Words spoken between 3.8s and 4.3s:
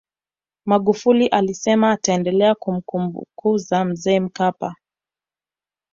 mzee